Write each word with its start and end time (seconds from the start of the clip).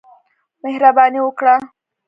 مهرباني 0.63 1.19
وکړه! 1.23 1.55